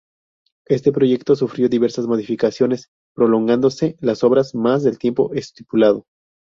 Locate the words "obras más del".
4.23-4.97